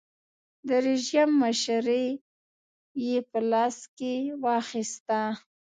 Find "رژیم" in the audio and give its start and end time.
0.87-1.29